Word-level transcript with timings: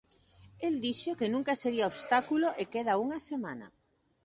El 0.69 0.77
dixo 0.85 1.13
que 1.19 1.29
nunca 1.33 1.53
sería 1.63 1.89
obstáculo 1.91 2.47
e 2.61 2.63
queda 2.73 2.93
unha 3.03 3.19
semana. 3.29 3.67